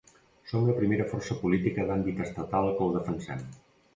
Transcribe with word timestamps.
Som 0.51 0.63
la 0.69 0.73
primera 0.77 1.05
força 1.11 1.37
política 1.43 1.85
d’àmbit 1.91 2.23
estatal 2.25 2.73
que 2.79 2.87
ho 2.87 2.95
defensem. 2.99 3.45